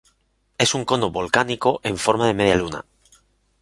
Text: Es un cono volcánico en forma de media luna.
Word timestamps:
Es 0.57 0.73
un 0.73 0.83
cono 0.83 1.11
volcánico 1.11 1.79
en 1.83 1.95
forma 1.99 2.25
de 2.25 2.33
media 2.33 2.55
luna. 2.55 2.85